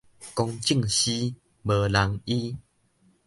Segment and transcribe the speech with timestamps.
[0.33, 2.57] 公眾私，無人醫